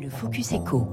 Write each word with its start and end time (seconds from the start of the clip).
Le 0.00 0.10
Focus 0.10 0.52
Echo. 0.52 0.86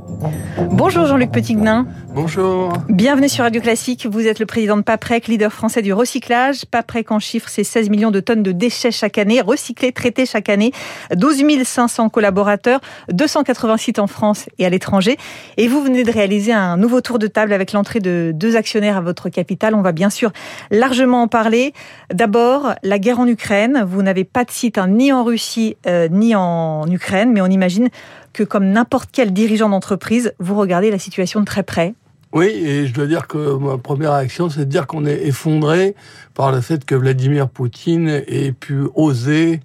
Bonjour 0.72 1.06
Jean-Luc 1.06 1.32
Petitguenin. 1.32 1.86
Bonjour. 2.16 2.74
Bienvenue 2.90 3.30
sur 3.30 3.44
Radio 3.44 3.62
Classique. 3.62 4.08
Vous 4.10 4.26
êtes 4.26 4.40
le 4.40 4.48
président 4.48 4.78
de 4.78 4.82
Paprec, 4.82 5.28
leader 5.28 5.54
français 5.54 5.84
du 5.84 5.94
recyclage. 5.94 6.66
Paprec 6.66 7.12
en 7.12 7.20
chiffre, 7.20 7.48
c'est 7.48 7.64
16 7.64 7.92
millions 7.92 8.10
de 8.10 8.20
tonnes 8.20 8.42
de 8.42 8.52
déchets 8.52 8.92
chaque 8.92 9.20
année, 9.20 9.42
recyclés, 9.42 9.92
traités 9.92 10.26
chaque 10.26 10.50
année. 10.50 10.72
12 11.16 11.44
500 11.64 12.10
collaborateurs, 12.10 12.80
280 13.12 13.78
sites 13.78 14.00
en 14.00 14.08
France 14.08 14.48
et 14.58 14.66
à 14.66 14.70
l'étranger. 14.70 15.18
Et 15.58 15.68
vous 15.68 15.84
venez 15.84 16.04
de 16.04 16.12
réaliser 16.12 16.54
un 16.54 16.76
nouveau 16.76 17.02
tour 17.02 17.20
de 17.20 17.28
table 17.28 17.54
avec 17.54 17.74
l'entrée 17.74 18.00
de 18.00 18.32
deux 18.34 18.56
actionnaires 18.56 18.98
à 18.98 19.02
votre 19.02 19.30
capital. 19.30 19.76
On 19.76 19.84
va 19.84 19.92
bien 19.92 20.10
sûr 20.10 20.32
largement 20.72 21.22
en 21.22 21.28
parler. 21.28 21.74
D'abord, 22.12 22.74
la 22.82 22.98
guerre 22.98 23.20
en 23.20 23.28
Ukraine. 23.28 23.86
Vous 23.88 24.02
n'avez 24.02 24.24
pas 24.24 24.46
de 24.46 24.52
site 24.52 24.80
hein, 24.80 24.88
ni 24.88 25.14
en 25.14 25.24
Russie 25.24 25.78
euh, 25.86 26.08
ni 26.10 26.34
en 26.34 26.88
Ukraine, 26.90 27.32
mais 27.32 27.42
on 27.42 27.48
imagine 27.48 27.90
que 28.36 28.44
comme 28.44 28.66
n'importe 28.66 29.10
quel 29.14 29.32
dirigeant 29.32 29.70
d'entreprise, 29.70 30.34
vous 30.40 30.56
regardez 30.56 30.92
la 30.92 31.00
situation 31.00 31.40
de 31.40 31.46
très 31.46 31.64
près. 31.64 31.96
Oui, 32.34 32.48
et 32.48 32.86
je 32.86 32.94
dois 32.94 33.08
dire 33.08 33.28
que 33.28 33.56
ma 33.56 33.78
première 33.78 34.14
réaction, 34.14 34.50
c'est 34.50 34.60
de 34.60 34.66
dire 34.66 34.88
qu'on 34.88 35.06
est 35.06 35.26
effondré 35.26 35.96
par 36.34 36.52
le 36.52 36.60
fait 36.60 36.84
que 36.84 36.96
Vladimir 36.96 37.48
Poutine 37.48 38.10
ait 38.10 38.52
pu 38.52 38.88
oser 38.94 39.62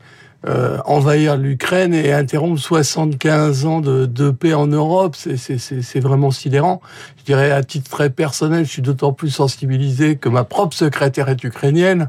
euh, 0.46 0.78
envahir 0.86 1.36
l'Ukraine 1.36 1.92
et 1.92 2.12
interrompre 2.12 2.58
75 2.58 3.66
ans 3.66 3.80
de, 3.80 4.06
de 4.06 4.30
paix 4.30 4.54
en 4.54 4.66
Europe, 4.66 5.14
c'est 5.16 6.00
vraiment 6.00 6.30
sidérant. 6.30 6.80
Je 7.18 7.24
dirais 7.24 7.50
à 7.50 7.62
titre 7.62 7.90
très 7.90 8.08
personnel, 8.08 8.64
je 8.64 8.70
suis 8.70 8.82
d'autant 8.82 9.12
plus 9.12 9.28
sensibilisé 9.28 10.16
que 10.16 10.28
ma 10.30 10.44
propre 10.44 10.74
secrétaire 10.74 11.28
est 11.28 11.44
ukrainienne 11.44 12.08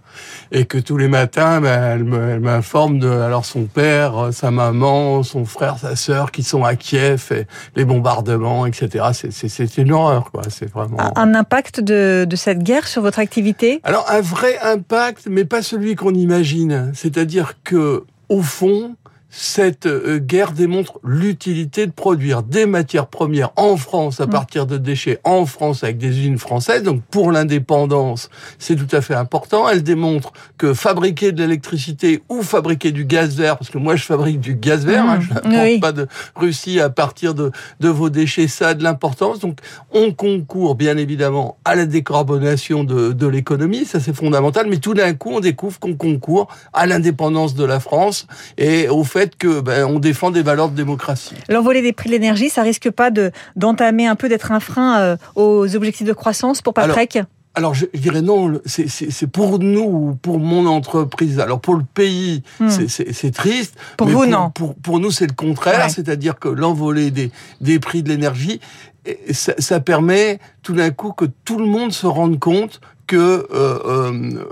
et 0.52 0.66
que 0.66 0.78
tous 0.78 0.98
les 0.98 1.10
matins, 1.10 1.60
ben, 1.60 2.00
elle 2.00 2.40
m'informe 2.40 3.00
de 3.00 3.10
alors 3.10 3.44
son 3.44 3.66
père, 3.66 4.30
sa 4.32 4.52
maman, 4.52 5.24
son 5.24 5.44
frère, 5.46 5.78
sa 5.78 5.96
sœur 5.98 6.32
qui 6.32 6.44
sont 6.44 6.64
à 6.64 6.76
Kiev, 6.76 7.32
et 7.32 7.48
les 7.76 7.86
bombardements, 7.86 8.66
etc. 8.66 9.06
C'est 9.14 9.78
une 9.78 9.92
horreur, 9.92 10.32
quoi. 10.32 10.44
C'est 10.50 10.72
vraiment 10.72 10.98
un 11.18 11.36
impact 11.36 11.82
de, 11.82 12.26
de 12.28 12.36
cette 12.36 12.64
guerre 12.64 12.88
sur 12.88 13.02
votre 13.02 13.20
activité? 13.20 13.82
Alors 13.84 14.06
un 14.10 14.22
vrai 14.22 14.58
impact, 14.60 15.28
mais 15.30 15.46
pas 15.46 15.62
celui 15.62 15.96
qu'on 15.96 16.14
imagine. 16.14 16.92
C'est-à-dire 16.94 17.56
que 17.64 18.06
au 18.32 18.42
fond, 18.42 18.96
cette 19.34 19.86
euh, 19.86 20.20
guerre 20.20 20.52
démontre 20.52 21.00
l'utilité 21.06 21.88
de 21.88 21.92
produire 21.92 22.44
des 22.44 22.66
matières 22.66 23.08
premières 23.08 23.52
en 23.56 23.78
France 23.78 24.20
à 24.20 24.28
mm. 24.28 24.30
partir 24.30 24.68
de 24.68 24.78
déchets 24.78 25.20
en 25.24 25.46
France 25.46 25.86
avec 25.86 25.98
des 25.98 26.10
usines 26.10 26.38
françaises. 26.38 26.84
Donc 26.84 27.02
pour 27.10 27.32
l'indépendance, 27.32 28.30
c'est 28.60 28.76
tout 28.76 28.94
à 28.94 29.00
fait 29.00 29.16
important. 29.16 29.70
Elle 29.70 29.84
démontre 29.84 30.34
que 30.58 30.74
fabriquer 30.74 31.32
de 31.32 31.42
l'électricité 31.42 32.22
ou 32.28 32.44
fabriquer 32.44 32.92
du 32.92 33.06
gaz 33.06 33.38
vert, 33.38 33.58
parce 33.58 33.70
que 33.70 33.78
moi 33.78 33.96
je 33.96 34.04
fabrique 34.04 34.42
du 34.42 34.56
gaz 34.56 34.86
vert, 34.86 35.06
hein, 35.06 35.20
mm. 35.20 35.22
je 35.22 35.50
n'importe 35.50 35.82
pas 35.82 35.92
de 35.94 36.08
Russie 36.36 36.82
à 36.82 36.90
partir 36.90 37.34
de, 37.34 37.52
de 37.80 37.88
vos 37.88 38.10
déchets, 38.10 38.50
ça 38.50 38.70
a 38.70 38.74
de 38.74 38.84
l'importance. 38.84 39.40
Donc 39.40 39.60
on 39.94 40.12
concourt 40.12 40.76
bien 40.76 40.98
évidemment 40.98 41.58
à 41.64 41.76
la 41.76 41.86
décarbonation 41.86 42.84
de, 42.84 43.14
de 43.14 43.28
l'économie, 43.28 43.86
ça 43.86 44.02
c'est 44.02 44.16
fondamental, 44.16 44.68
mais 44.70 44.78
tout 44.78 44.94
d'un 44.94 45.14
coup 45.14 45.32
on 45.32 45.40
découvre 45.40 45.80
qu'on 45.80 45.96
concourt 45.96 46.50
à 46.74 46.86
l'indépendance 46.86 47.56
de 47.56 47.64
la 47.64 47.80
France 47.80 48.28
et 48.58 48.90
au 48.90 49.06
fait 49.06 49.21
que 49.30 49.62
ben, 49.62 49.86
on 49.86 50.00
défend 50.00 50.32
des 50.32 50.42
valeurs 50.42 50.70
de 50.70 50.76
démocratie. 50.76 51.36
L'envolée 51.50 51.82
des 51.82 51.94
prix 51.94 52.10
de 52.10 52.14
l'énergie, 52.14 52.50
ça 52.50 52.62
risque 52.62 52.90
pas 52.90 53.12
de 53.12 53.32
d'entamer 53.56 54.08
un 54.08 54.16
peu 54.16 54.30
d'être 54.30 54.52
un 54.52 54.60
frein 54.60 55.00
euh, 55.00 55.18
aux 55.36 55.76
objectifs 55.76 56.08
de 56.08 56.14
croissance 56.14 56.62
pour 56.62 56.74
Paprec 56.74 57.20
alors, 57.54 57.74
je, 57.74 57.86
dirais 57.94 58.22
non, 58.22 58.62
c'est 58.66 59.28
pour 59.30 59.60
nous, 59.60 60.18
pour 60.22 60.40
mon 60.40 60.66
entreprise. 60.68 61.38
Alors, 61.38 61.60
pour 61.60 61.76
le 61.76 61.84
pays, 61.84 62.44
hmm. 62.62 62.70
c'est 62.88 63.34
triste. 63.34 63.76
Pour 63.98 64.08
vous, 64.08 64.26
non. 64.26 64.52
Pour, 64.52 64.76
pour 64.76 65.02
nous, 65.02 65.12
c'est 65.12 65.28
le 65.28 65.34
contraire. 65.34 65.90
C'est-à-dire 65.90 66.40
que 66.40 66.48
l'envolée 66.48 67.12
des, 67.12 67.30
des 67.60 67.80
prix 67.80 68.04
de 68.04 68.10
l'énergie, 68.10 68.62
ça, 69.32 69.54
ça, 69.58 69.82
permet 69.82 70.40
tout 70.64 70.74
d'un 70.74 70.92
coup 70.92 71.12
que 71.12 71.26
tout 71.44 71.58
le 71.58 71.66
monde 71.66 71.92
se 71.92 72.08
rende 72.08 72.40
compte 72.40 72.80
que 73.08 73.18
euh, 73.54 73.80
euh, 73.86 74.46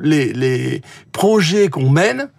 les, 0.00 0.32
les 0.32 0.80
projets 1.12 1.68
qu'on 1.68 1.90
mène, 1.90 2.30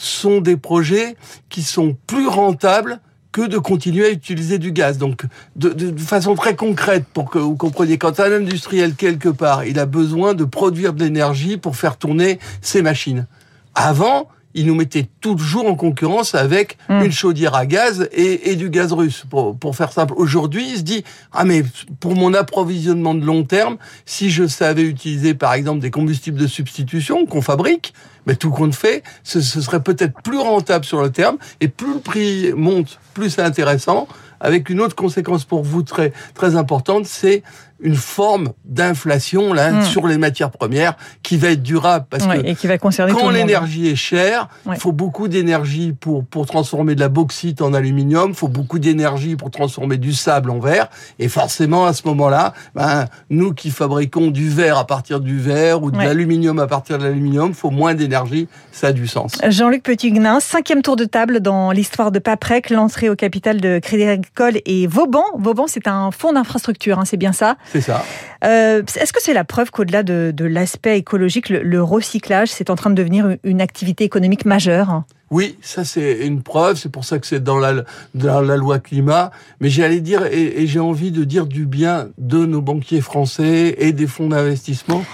sont 0.00 0.40
des 0.40 0.56
projets 0.56 1.16
qui 1.48 1.62
sont 1.62 1.96
plus 2.06 2.26
rentables 2.26 3.00
que 3.32 3.46
de 3.46 3.58
continuer 3.58 4.06
à 4.06 4.10
utiliser 4.10 4.58
du 4.58 4.72
gaz. 4.72 4.98
Donc, 4.98 5.24
de, 5.56 5.96
façon 5.98 6.34
très 6.34 6.56
concrète, 6.56 7.04
pour 7.12 7.30
que 7.30 7.38
vous 7.38 7.54
compreniez, 7.54 7.98
quand 7.98 8.18
un 8.18 8.32
industriel, 8.32 8.94
quelque 8.94 9.28
part, 9.28 9.64
il 9.64 9.78
a 9.78 9.86
besoin 9.86 10.34
de 10.34 10.44
produire 10.44 10.94
de 10.94 11.04
l'énergie 11.04 11.56
pour 11.56 11.76
faire 11.76 11.96
tourner 11.96 12.40
ses 12.60 12.82
machines. 12.82 13.26
Avant, 13.74 14.28
il 14.54 14.66
nous 14.66 14.74
mettait 14.74 15.06
toujours 15.20 15.66
en 15.66 15.74
concurrence 15.74 16.34
avec 16.34 16.76
hmm. 16.88 17.02
une 17.04 17.12
chaudière 17.12 17.54
à 17.54 17.66
gaz 17.66 18.08
et, 18.12 18.56
du 18.56 18.70
gaz 18.70 18.92
russe. 18.92 19.24
Pour, 19.28 19.56
pour 19.56 19.76
faire 19.76 19.92
simple, 19.92 20.14
aujourd'hui, 20.16 20.68
il 20.70 20.78
se 20.78 20.82
dit 20.82 21.04
ah 21.32 21.44
mais 21.44 21.62
pour 22.00 22.14
mon 22.14 22.34
approvisionnement 22.34 23.14
de 23.14 23.24
long 23.24 23.44
terme, 23.44 23.76
si 24.06 24.30
je 24.30 24.46
savais 24.46 24.82
utiliser 24.82 25.34
par 25.34 25.54
exemple 25.54 25.80
des 25.80 25.90
combustibles 25.90 26.38
de 26.38 26.46
substitution 26.46 27.26
qu'on 27.26 27.42
fabrique, 27.42 27.94
mais 28.26 28.34
tout 28.34 28.50
compte 28.50 28.74
fait, 28.74 29.02
ce, 29.22 29.40
ce 29.40 29.60
serait 29.60 29.82
peut-être 29.82 30.20
plus 30.22 30.38
rentable 30.38 30.84
sur 30.84 31.00
le 31.00 31.10
terme 31.10 31.36
et 31.60 31.68
plus 31.68 31.94
le 31.94 32.00
prix 32.00 32.52
monte, 32.54 32.98
plus 33.14 33.30
c'est 33.30 33.42
intéressant. 33.42 34.08
Avec 34.42 34.70
une 34.70 34.80
autre 34.80 34.96
conséquence 34.96 35.44
pour 35.44 35.62
vous 35.62 35.82
très 35.82 36.12
très 36.34 36.56
importante, 36.56 37.04
c'est 37.04 37.42
une 37.82 37.94
forme 37.94 38.52
d'inflation 38.64 39.52
là 39.52 39.70
hmm. 39.70 39.82
sur 39.84 40.06
les 40.06 40.18
matières 40.18 40.50
premières 40.50 40.94
qui 41.22 41.36
va 41.36 41.50
être 41.50 41.62
durable 41.62 42.06
parce 42.10 42.26
que 42.26 42.46
et 42.46 42.54
qui 42.54 42.66
va 42.66 42.78
concerner 42.78 43.12
quand 43.12 43.30
l'énergie 43.30 43.88
est 43.88 43.96
chère, 43.96 44.48
il 44.66 44.76
faut 44.76 44.92
beaucoup 44.92 45.28
d'énergie 45.28 45.92
pour 45.92 46.24
pour 46.24 46.46
transformer 46.46 46.94
de 46.94 47.00
la 47.00 47.08
bauxite 47.08 47.62
en 47.62 47.74
aluminium, 47.74 48.30
il 48.30 48.36
faut 48.36 48.48
beaucoup 48.48 48.78
d'énergie 48.78 49.36
pour 49.36 49.50
transformer 49.50 49.96
du 49.96 50.12
sable 50.12 50.50
en 50.50 50.58
verre 50.58 50.88
et 51.18 51.28
forcément 51.28 51.86
à 51.86 51.92
ce 51.92 52.06
moment-là, 52.08 52.54
ben 52.74 53.06
nous 53.30 53.54
qui 53.54 53.70
fabriquons 53.70 54.30
du 54.30 54.48
verre 54.48 54.78
à 54.78 54.86
partir 54.86 55.20
du 55.20 55.38
verre 55.38 55.82
ou 55.82 55.90
de 55.90 55.96
l'aluminium 55.96 56.58
à 56.58 56.66
partir 56.66 56.98
de 56.98 57.04
l'aluminium, 57.04 57.54
faut 57.54 57.70
moins 57.70 57.94
d'énergie, 57.94 58.48
ça 58.72 58.88
a 58.88 58.92
du 58.92 59.06
sens. 59.06 59.38
Jean-Luc 59.46 59.82
Petitguenin, 59.82 60.40
cinquième 60.40 60.82
tour 60.82 60.96
de 60.96 61.04
table 61.04 61.40
dans 61.40 61.72
l'histoire 61.72 62.10
de 62.10 62.18
Paprec, 62.18 62.70
l'entrée 62.70 63.08
au 63.08 63.16
capital 63.16 63.60
de 63.60 63.78
Crédit 63.78 64.04
Agricole 64.04 64.60
et 64.66 64.86
Vauban. 64.86 65.24
Vauban, 65.38 65.66
c'est 65.66 65.88
un 65.88 66.10
fonds 66.10 66.32
d'infrastructure, 66.32 66.98
hein, 66.98 67.04
c'est 67.04 67.16
bien 67.16 67.32
ça 67.32 67.56
c'est 67.70 67.80
ça. 67.80 68.04
Euh, 68.44 68.82
est-ce 68.96 69.12
que 69.12 69.22
c'est 69.22 69.34
la 69.34 69.44
preuve 69.44 69.70
qu'au-delà 69.70 70.02
de, 70.02 70.44
l'aspect 70.44 70.98
écologique, 70.98 71.48
le, 71.48 71.82
recyclage, 71.82 72.48
c'est 72.48 72.70
en 72.70 72.76
train 72.76 72.90
de 72.90 72.94
devenir 72.94 73.36
une 73.44 73.60
activité 73.60 74.04
économique 74.04 74.44
majeure? 74.44 75.04
Oui, 75.30 75.56
ça 75.62 75.84
c'est 75.84 76.26
une 76.26 76.42
preuve, 76.42 76.76
c'est 76.76 76.90
pour 76.90 77.04
ça 77.04 77.20
que 77.20 77.26
c'est 77.26 77.42
dans 77.42 77.58
la, 77.58 77.84
dans 78.14 78.40
la 78.40 78.56
loi 78.56 78.80
climat. 78.80 79.30
Mais 79.60 79.68
j'allais 79.70 80.00
dire, 80.00 80.26
et, 80.26 80.62
et 80.62 80.66
j'ai 80.66 80.80
envie 80.80 81.12
de 81.12 81.22
dire 81.22 81.46
du 81.46 81.66
bien 81.66 82.08
de 82.18 82.44
nos 82.46 82.60
banquiers 82.60 83.00
français 83.00 83.76
et 83.78 83.92
des 83.92 84.08
fonds 84.08 84.28
d'investissement. 84.28 85.04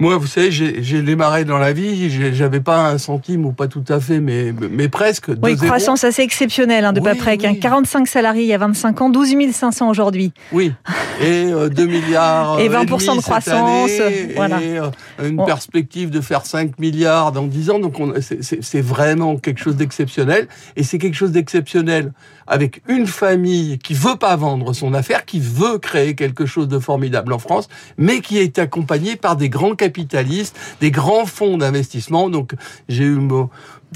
Moi, 0.00 0.16
vous 0.16 0.26
savez, 0.26 0.50
j'ai 0.50 1.02
démarré 1.02 1.44
dans 1.44 1.58
la 1.58 1.74
vie, 1.74 2.08
j'avais 2.34 2.60
pas 2.60 2.88
un 2.88 2.96
centime 2.96 3.44
ou 3.44 3.52
pas 3.52 3.68
tout 3.68 3.84
à 3.90 4.00
fait, 4.00 4.18
mais, 4.18 4.54
mais 4.70 4.88
presque. 4.88 5.30
Oui, 5.42 5.56
croissance 5.56 6.04
assez 6.04 6.22
exceptionnelle 6.22 6.86
hein, 6.86 6.94
de 6.94 7.00
oui, 7.00 7.14
près. 7.18 7.36
45 7.36 8.08
salariés 8.08 8.44
il 8.44 8.48
y 8.48 8.54
a 8.54 8.58
25 8.58 9.02
ans, 9.02 9.10
12 9.10 9.52
500 9.52 9.90
aujourd'hui. 9.90 10.32
Oui, 10.52 10.72
et 11.20 11.44
2 11.44 11.52
euh, 11.52 11.86
milliards. 11.86 12.58
et 12.60 12.70
20% 12.70 13.10
euh, 13.12 13.16
de 13.16 13.20
croissance. 13.20 13.90
voilà. 14.34 14.62
Et 14.62 14.78
euh, 14.78 14.88
une 15.22 15.44
perspective 15.44 16.08
de 16.08 16.22
faire 16.22 16.46
5 16.46 16.78
milliards 16.78 17.32
dans 17.32 17.46
10 17.46 17.68
ans. 17.68 17.78
Donc 17.78 17.96
c'est 18.20 18.80
vraiment 18.80 19.36
quelque 19.36 19.59
chose 19.62 19.76
d'exceptionnel. 19.76 20.48
Et 20.76 20.82
c'est 20.82 20.98
quelque 20.98 21.14
chose 21.14 21.32
d'exceptionnel 21.32 22.12
avec 22.46 22.82
une 22.88 23.06
famille 23.06 23.78
qui 23.78 23.94
veut 23.94 24.16
pas 24.16 24.34
vendre 24.36 24.72
son 24.72 24.92
affaire, 24.92 25.24
qui 25.24 25.40
veut 25.40 25.78
créer 25.78 26.14
quelque 26.14 26.46
chose 26.46 26.68
de 26.68 26.78
formidable 26.78 27.32
en 27.32 27.38
France, 27.38 27.68
mais 27.96 28.20
qui 28.20 28.38
est 28.38 28.58
accompagnée 28.58 29.16
par 29.16 29.36
des 29.36 29.48
grands 29.48 29.76
capitalistes, 29.76 30.56
des 30.80 30.90
grands 30.90 31.26
fonds 31.26 31.58
d'investissement. 31.58 32.28
Donc 32.28 32.54
j'ai 32.88 33.04
eu 33.04 33.20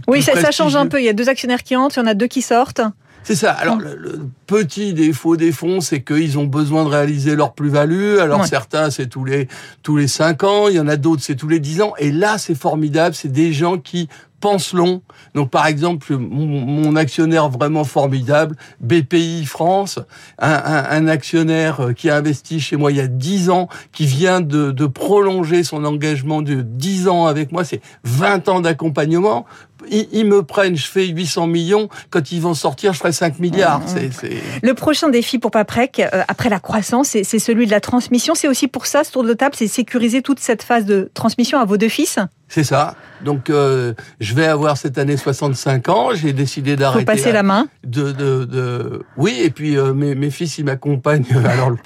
oui, 0.09 0.23
ça, 0.23 0.39
ça, 0.41 0.51
change 0.51 0.77
un 0.77 0.87
peu. 0.87 1.01
Il 1.01 1.05
y 1.05 1.09
a 1.09 1.13
deux 1.13 1.29
actionnaires 1.29 1.63
qui 1.63 1.77
entrent, 1.77 1.97
il 1.97 2.01
y 2.01 2.03
en 2.03 2.07
a 2.07 2.15
deux 2.15 2.27
qui 2.27 2.43
sortent. 2.43 2.81
C'est 3.25 3.35
ça. 3.35 3.53
Alors, 3.53 3.79
le, 3.79 4.29
petit 4.47 4.93
défaut 4.93 5.37
des 5.37 5.51
fonds, 5.51 5.81
c'est 5.81 6.03
qu'ils 6.03 6.39
ont 6.39 6.45
besoin 6.45 6.85
de 6.85 6.91
réaliser 6.91 7.35
leur 7.35 7.55
plus-value. 7.55 8.19
Alors, 8.19 8.45
certains, 8.47 8.91
c'est 8.91 9.07
tous 9.07 9.25
les, 9.25 9.49
tous 9.83 9.97
les 9.97 10.09
cinq 10.09 10.45
ans. 10.45 10.69
Il 10.69 10.77
y 10.77 10.81
en 10.81 10.89
a 10.89 10.97
d'autres, 10.97 11.23
c'est 11.23 11.35
tous 11.35 11.49
les 11.49 11.59
dix 11.59 11.81
ans. 11.81 11.95
Et 11.99 12.13
là, 12.13 12.37
c'est 12.37 12.55
formidable. 12.55 13.15
C'est 13.15 13.33
des 13.33 13.55
gens 13.55 13.79
qui 13.79 14.09
pensent 14.41 14.75
long. 14.75 15.01
Donc, 15.35 15.51
par 15.51 15.67
exemple, 15.67 16.15
mon, 16.19 16.97
actionnaire 16.97 17.49
vraiment 17.49 17.85
formidable, 17.85 18.57
BPI 18.81 19.47
France, 19.47 19.99
un, 20.39 21.09
actionnaire 21.09 21.95
qui 21.97 22.11
a 22.11 22.17
investi 22.17 22.61
chez 22.61 22.77
moi 22.77 22.93
il 22.93 22.99
y 22.99 23.01
a 23.01 23.07
dix 23.07 23.49
ans, 23.49 23.69
qui 23.93 24.05
vient 24.05 24.43
de, 24.43 24.71
de 24.71 24.85
prolonger 24.85 25.65
son 25.65 25.87
engagement 25.87 26.43
de 26.43 26.61
dix 26.61 27.09
ans 27.09 27.25
avec 27.25 27.53
moi. 27.53 27.65
C'est 27.65 27.81
20 28.05 28.51
ans 28.51 28.61
d'accompagnement 28.61 29.47
ils, 29.91 30.27
me 30.27 30.43
prennent, 30.43 30.77
je 30.77 30.87
fais 30.87 31.07
800 31.07 31.47
millions, 31.47 31.89
quand 32.11 32.33
ils 32.33 32.41
vont 32.41 32.55
sortir, 32.55 32.93
je 32.93 32.99
ferai 32.99 33.13
5 33.13 33.39
milliards. 33.39 33.81
Mmh. 33.81 34.29
Le 34.63 34.75
prochain 34.75 35.09
défi 35.09 35.39
pour 35.39 35.51
Paprec, 35.51 36.01
euh, 36.01 36.23
après 36.29 36.49
la 36.49 36.61
croissance, 36.61 37.09
c'est 37.09 37.39
celui 37.39 37.67
de 37.67 37.71
la 37.71 37.81
transmission. 37.81 38.35
C'est 38.35 38.49
aussi 38.49 38.69
pour 38.69 38.87
ça, 38.87 39.05
ce 39.05 39.13
tour 39.13 39.25
de 39.25 39.33
table, 39.33 39.55
c'est 39.57 39.69
sécuriser 39.69 40.23
toute 40.23 40.41
cette 40.41 40.63
phase 40.63 40.85
de 40.85 41.11
transmission 41.15 41.59
à 41.59 41.65
vos 41.65 41.77
deux 41.77 41.89
fils? 41.89 42.19
C'est 42.49 42.65
ça. 42.65 42.95
Donc, 43.25 43.49
euh, 43.49 43.95
je 44.21 44.35
vais 44.35 44.47
avoir 44.47 44.77
cette 44.77 44.99
année 44.99 45.17
65 45.17 45.89
ans. 45.89 46.09
J'ai 46.15 46.33
décidé 46.33 46.77
d'arrêter. 46.77 47.01
Faut 47.01 47.17
passer 47.17 47.33
la 47.33 47.43
main. 47.43 47.67
De, 47.85 48.13
de, 48.13 48.45
de... 48.45 49.03
Oui, 49.17 49.41
et 49.43 49.51
puis 49.51 49.77
euh, 49.77 49.95
mes, 49.95 50.15
mes, 50.15 50.31
fils, 50.31 50.59
ils 50.59 50.65
m'accompagnent. 50.65 51.25
Alors, 51.45 51.71
le 51.71 51.79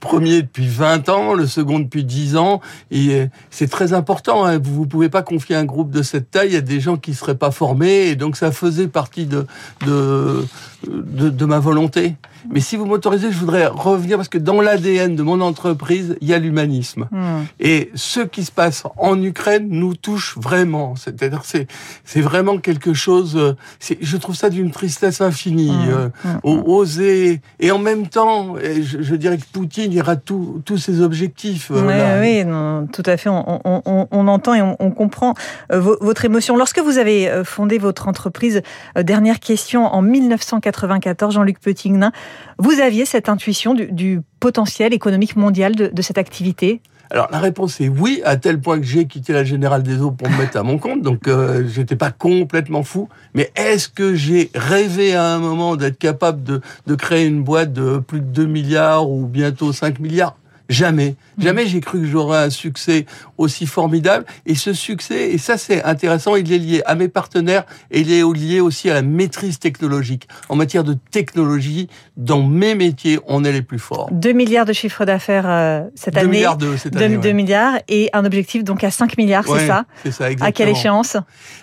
premier 0.00 0.42
depuis 0.42 0.66
20 0.66 1.08
ans, 1.10 1.34
le 1.34 1.46
second 1.46 1.78
depuis 1.78 2.04
10 2.04 2.36
ans. 2.36 2.60
Et 2.90 3.26
c'est 3.50 3.68
très 3.68 3.92
important. 3.92 4.44
Hein. 4.44 4.58
Vous 4.58 4.82
ne 4.82 4.86
pouvez 4.86 5.08
pas 5.08 5.22
confier 5.22 5.56
un 5.56 5.64
groupe 5.64 5.90
de 5.90 6.02
cette 6.02 6.30
taille 6.30 6.56
à 6.56 6.62
des 6.62 6.80
gens 6.80 6.96
qui 6.96 7.10
ne 7.10 7.16
seraient 7.16 7.36
pas 7.36 7.50
formés. 7.50 8.08
Et 8.08 8.16
donc, 8.16 8.36
ça 8.36 8.50
faisait 8.50 8.88
partie 8.88 9.26
de, 9.26 9.46
de, 9.84 10.46
de, 10.88 11.28
de 11.28 11.44
ma 11.44 11.58
volonté. 11.58 12.16
Mais 12.50 12.60
si 12.60 12.76
vous 12.76 12.86
m'autorisez, 12.86 13.30
je 13.32 13.38
voudrais 13.38 13.66
revenir 13.66 14.16
parce 14.16 14.28
que 14.28 14.38
dans 14.38 14.60
l'ADN 14.60 15.16
de 15.16 15.22
mon 15.22 15.40
entreprise, 15.40 16.16
il 16.20 16.28
y 16.28 16.34
a 16.34 16.38
l'humanisme. 16.38 17.08
Hmm. 17.10 17.44
Et 17.60 17.90
ce 17.94 18.20
qui 18.20 18.44
se 18.44 18.52
passe 18.52 18.84
en 18.96 19.20
Ukraine 19.22 19.66
nous 19.68 19.94
touche 20.00 20.36
vraiment. 20.38 20.96
C'est-à-dire, 20.96 21.42
c'est 21.44 21.66
c'est 22.04 22.20
vraiment 22.20 22.58
quelque 22.58 22.94
chose. 22.94 23.36
Euh, 23.36 23.54
je 24.00 24.16
trouve 24.16 24.34
ça 24.34 24.50
d'une 24.50 24.70
tristesse 24.70 25.20
infinie. 25.20 25.70
Hmm. 25.70 25.90
Euh, 25.90 26.08
hmm. 26.44 26.68
Oser 26.68 27.40
et 27.60 27.70
en 27.70 27.78
même 27.78 28.08
temps, 28.08 28.56
je, 28.56 29.02
je, 29.02 29.14
dirais 29.14 29.38
que 29.38 29.44
Poutine 29.52 29.92
ira 29.92 30.16
tous 30.16 30.62
tous 30.64 30.78
ses 30.78 31.00
objectifs. 31.00 31.70
Euh, 31.70 32.20
oui, 32.20 32.44
non, 32.44 32.86
tout 32.86 33.02
à 33.06 33.16
fait. 33.16 33.28
On, 33.28 33.60
on, 33.64 34.08
on 34.10 34.28
entend 34.28 34.54
et 34.54 34.62
on, 34.62 34.76
on 34.80 34.90
comprend 34.90 35.34
votre 35.70 36.24
émotion. 36.24 36.56
Lorsque 36.56 36.80
vous 36.80 36.98
avez 36.98 37.42
fondé 37.44 37.78
votre 37.78 38.08
entreprise, 38.08 38.62
dernière 38.96 39.40
question, 39.40 39.86
en 39.86 40.02
1994, 40.02 41.34
Jean-Luc 41.34 41.60
Petitgnin, 41.60 42.12
vous 42.58 42.80
aviez 42.80 43.04
cette 43.04 43.28
intuition 43.28 43.74
du, 43.74 44.20
potentiel 44.40 44.94
économique 44.94 45.36
mondial 45.36 45.74
de, 45.74 46.02
cette 46.02 46.18
activité? 46.18 46.80
Alors 47.10 47.28
la 47.30 47.38
réponse 47.38 47.80
est 47.80 47.88
oui, 47.88 48.20
à 48.24 48.36
tel 48.36 48.60
point 48.60 48.78
que 48.78 48.86
j'ai 48.86 49.06
quitté 49.06 49.32
la 49.32 49.44
Générale 49.44 49.82
des 49.82 50.00
Eaux 50.00 50.10
pour 50.10 50.28
me 50.28 50.36
mettre 50.36 50.56
à 50.58 50.62
mon 50.62 50.78
compte, 50.78 51.02
donc 51.02 51.26
euh, 51.26 51.66
j'étais 51.66 51.96
pas 51.96 52.10
complètement 52.10 52.82
fou. 52.82 53.08
Mais 53.34 53.50
est-ce 53.56 53.88
que 53.88 54.14
j'ai 54.14 54.50
rêvé 54.54 55.14
à 55.14 55.24
un 55.24 55.38
moment 55.38 55.76
d'être 55.76 55.98
capable 55.98 56.42
de, 56.42 56.60
de 56.86 56.94
créer 56.94 57.26
une 57.26 57.42
boîte 57.42 57.72
de 57.72 57.98
plus 57.98 58.20
de 58.20 58.26
2 58.26 58.46
milliards 58.46 59.10
ou 59.10 59.26
bientôt 59.26 59.72
5 59.72 60.00
milliards? 60.00 60.36
Jamais. 60.68 61.16
Mm. 61.38 61.42
Jamais 61.42 61.66
j'ai 61.66 61.80
cru 61.80 62.00
que 62.00 62.06
j'aurais 62.06 62.38
un 62.38 62.50
succès 62.50 63.06
aussi 63.38 63.66
formidable. 63.66 64.26
Et 64.46 64.54
ce 64.54 64.72
succès, 64.72 65.30
et 65.30 65.38
ça 65.38 65.56
c'est 65.56 65.82
intéressant, 65.84 66.36
il 66.36 66.52
est 66.52 66.58
lié 66.58 66.82
à 66.84 66.94
mes 66.94 67.08
partenaires 67.08 67.64
et 67.90 68.00
il 68.00 68.12
est 68.12 68.22
lié 68.34 68.60
aussi 68.60 68.90
à 68.90 68.94
la 68.94 69.02
maîtrise 69.02 69.58
technologique. 69.58 70.28
En 70.48 70.56
matière 70.56 70.84
de 70.84 70.94
technologie, 71.10 71.88
dans 72.16 72.42
mes 72.42 72.74
métiers, 72.74 73.18
on 73.26 73.44
est 73.44 73.52
les 73.52 73.62
plus 73.62 73.78
forts. 73.78 74.08
2 74.12 74.32
milliards 74.32 74.66
de 74.66 74.72
chiffre 74.72 75.04
d'affaires 75.04 75.48
euh, 75.48 75.82
cette 75.94 76.16
année. 76.16 76.26
2 76.26 76.32
milliards 76.32 76.56
de 76.56 76.76
cette 76.76 76.96
année. 76.96 77.16
2, 77.16 77.32
milliards 77.32 77.78
et 77.88 78.10
un 78.12 78.24
objectif 78.24 78.64
donc 78.64 78.84
à 78.84 78.90
5 78.90 79.16
milliards, 79.16 79.46
c'est 79.46 79.66
ça 79.66 79.84
C'est 80.02 80.12
ça, 80.12 80.30
exactement. 80.30 80.48
À 80.48 80.52
quelle 80.52 80.68
échéance? 80.68 81.16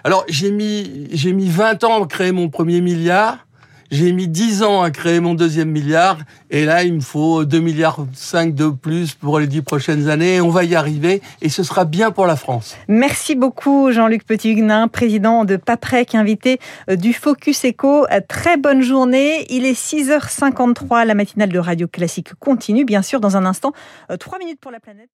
Alors 0.03 0.25
j'ai 0.27 0.51
mis, 0.51 1.07
j'ai 1.11 1.33
mis 1.33 1.49
20 1.49 1.83
ans 1.83 2.03
à 2.03 2.07
créer 2.07 2.31
mon 2.31 2.49
premier 2.49 2.81
milliard. 2.81 3.45
J'ai 3.91 4.11
mis 4.11 4.27
10 4.27 4.63
ans 4.63 4.81
à 4.81 4.89
créer 4.89 5.19
mon 5.19 5.35
deuxième 5.35 5.69
milliard 5.69 6.17
et 6.49 6.65
là, 6.65 6.83
il 6.83 6.93
me 6.93 7.01
faut 7.01 7.45
2 7.45 7.59
milliards 7.59 8.05
5 8.13 8.55
de 8.55 8.69
plus 8.69 9.13
pour 9.13 9.39
les 9.39 9.47
10 9.47 9.61
prochaines 9.61 10.09
années. 10.09 10.41
On 10.41 10.49
va 10.49 10.63
y 10.63 10.75
arriver 10.75 11.21
et 11.41 11.49
ce 11.49 11.63
sera 11.63 11.85
bien 11.85 12.11
pour 12.11 12.25
la 12.25 12.35
France. 12.35 12.75
Merci 12.87 13.35
beaucoup 13.35 13.91
Jean-Luc 13.91 14.25
Petit-Huguenin, 14.25 14.87
président 14.87 15.45
de 15.45 15.55
PAPREC, 15.55 16.15
invité 16.15 16.59
euh, 16.89 16.95
du 16.95 17.13
Focus 17.13 17.63
Echo. 17.63 18.05
Euh, 18.11 18.21
très 18.27 18.57
bonne 18.57 18.81
journée. 18.81 19.45
Il 19.49 19.65
est 19.65 19.79
6h53. 19.79 21.05
La 21.05 21.13
matinale 21.13 21.49
de 21.49 21.59
Radio 21.59 21.88
Classique 21.88 22.33
continue, 22.39 22.85
bien 22.85 23.01
sûr, 23.01 23.19
dans 23.19 23.38
un 23.38 23.45
instant. 23.45 23.71
3 24.19 24.38
euh, 24.38 24.39
minutes 24.39 24.59
pour 24.59 24.71
la 24.71 24.79
planète. 24.79 25.09